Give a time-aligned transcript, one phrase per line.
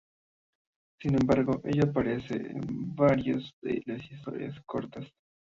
[0.99, 5.05] Sin embargo, ella aparece en varios de las historias cortas.